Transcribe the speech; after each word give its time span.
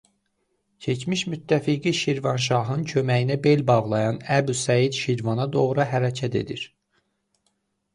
Keçmiş 0.85 1.21
müttəfiqi 1.33 1.93
şirvanşahın 1.99 2.87
köməyinə 2.93 3.39
bel 3.45 3.63
bağlayan 3.71 4.21
Əbu 4.41 4.59
Səid 4.67 5.01
Şirvana 5.05 5.51
doğru 5.59 5.91
hərəkət 5.95 6.45
edir. 6.45 6.71